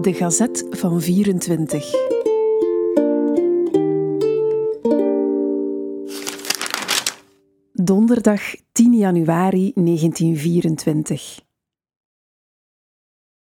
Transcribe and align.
De 0.00 0.14
Gazet 0.14 0.66
van 0.70 1.00
24. 1.00 1.92
Donderdag 7.72 8.54
10 8.72 8.94
januari 8.94 9.72
1924. 9.74 11.40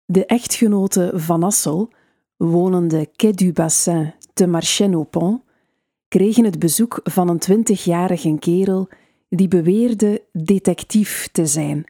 De 0.04 0.26
echtgenoten 0.26 1.20
Van 1.20 1.42
Assel, 1.42 1.90
wonende 2.36 3.10
Quai 3.16 3.34
du 3.34 3.52
Bassin 3.52 4.14
te 4.34 4.46
Marchena-au-Pont, 4.46 5.42
kregen 6.08 6.44
het 6.44 6.58
bezoek 6.58 7.00
van 7.04 7.28
een 7.28 7.38
twintigjarige 7.38 8.36
kerel 8.38 8.88
die 9.28 9.48
beweerde 9.48 10.24
detectief 10.32 11.28
te 11.32 11.46
zijn 11.46 11.84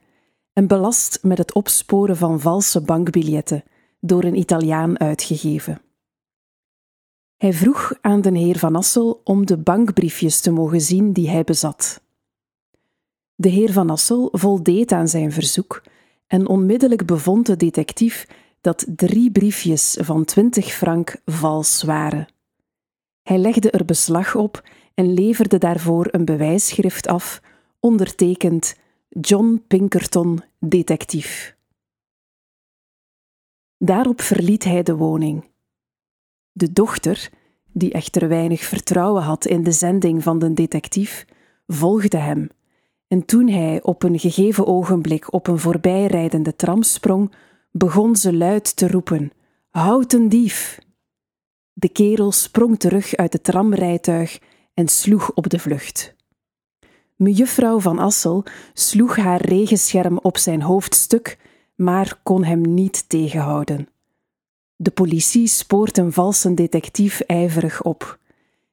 en 0.53 0.66
belast 0.66 1.19
met 1.23 1.39
het 1.39 1.53
opsporen 1.55 2.16
van 2.16 2.41
valse 2.41 2.80
bankbiljetten 2.80 3.64
door 4.05 4.24
een 4.24 4.38
Italiaan 4.38 5.01
uitgegeven. 5.01 5.80
Hij 7.37 7.52
vroeg 7.52 7.92
aan 8.01 8.20
de 8.20 8.38
heer 8.38 8.59
Van 8.59 8.77
Assel 8.77 9.20
om 9.25 9.47
de 9.47 9.59
bankbriefjes 9.59 10.41
te 10.41 10.51
mogen 10.51 10.80
zien 10.80 11.12
die 11.12 11.30
hij 11.30 11.45
bezat. 11.45 12.02
De 13.34 13.48
heer 13.48 13.73
Van 13.73 13.91
Assel 13.91 14.28
voldeed 14.33 14.92
aan 14.92 15.09
zijn 15.09 15.33
verzoek 15.33 15.83
en 16.27 16.47
onmiddellijk 16.47 17.06
bevond 17.06 17.47
de 17.47 17.56
detectief 17.56 18.27
dat 18.61 18.87
drie 18.97 19.30
briefjes 19.30 19.97
van 20.01 20.25
twintig 20.25 20.73
frank 20.73 21.16
vals 21.25 21.83
waren. 21.83 22.27
Hij 23.23 23.39
legde 23.39 23.70
er 23.70 23.84
beslag 23.84 24.34
op 24.34 24.69
en 24.95 25.14
leverde 25.14 25.59
daarvoor 25.59 26.09
een 26.11 26.25
bewijsschrift 26.25 27.06
af, 27.06 27.41
ondertekend 27.80 28.77
John 29.09 29.64
Pinkerton, 29.66 30.42
detectief. 30.59 31.56
Daarop 33.84 34.20
verliet 34.20 34.64
hij 34.64 34.83
de 34.83 34.97
woning. 34.97 35.48
De 36.52 36.72
dochter, 36.72 37.30
die 37.72 37.92
echter 37.92 38.28
weinig 38.28 38.61
vertrouwen 38.61 39.22
had 39.22 39.47
in 39.47 39.62
de 39.62 39.72
zending 39.72 40.22
van 40.22 40.39
de 40.39 40.52
detectief, 40.52 41.27
volgde 41.66 42.16
hem. 42.16 42.48
En 43.06 43.24
toen 43.24 43.48
hij 43.48 43.83
op 43.83 44.02
een 44.02 44.19
gegeven 44.19 44.66
ogenblik 44.66 45.33
op 45.33 45.47
een 45.47 45.58
voorbijrijdende 45.58 46.56
tram 46.56 46.83
sprong, 46.83 47.33
begon 47.70 48.16
ze 48.16 48.33
luid 48.33 48.77
te 48.77 48.89
roepen: 48.89 49.33
Houd 49.70 50.12
een 50.12 50.28
dief! 50.28 50.78
De 51.72 51.89
kerel 51.89 52.33
sprong 52.33 52.78
terug 52.78 53.17
uit 53.17 53.33
het 53.33 53.44
tramrijtuig 53.44 54.39
en 54.74 54.89
sloeg 54.89 55.33
op 55.34 55.48
de 55.48 55.58
vlucht. 55.58 56.14
Mejuffrouw 57.17 57.80
van 57.80 57.98
Assel 57.98 58.44
sloeg 58.72 59.17
haar 59.17 59.41
regenscherm 59.41 60.19
op 60.19 60.39
zijn 60.39 60.62
hoofdstuk, 60.62 61.39
maar 61.75 62.20
kon 62.23 62.45
hem 62.45 62.75
niet 62.75 63.09
tegenhouden. 63.09 63.89
De 64.77 64.91
politie 64.91 65.47
spoort 65.47 65.98
een 65.98 66.12
valse 66.12 66.55
detectief 66.55 67.20
ijverig 67.20 67.83
op. 67.83 68.19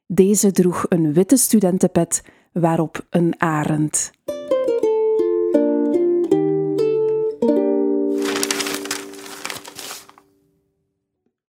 Deze 0.05 0.51
droeg 0.51 0.85
een 0.89 1.13
witte 1.13 1.37
studentenpet 1.37 2.23
waarop 2.51 3.05
een 3.09 3.33
arend. 3.37 4.11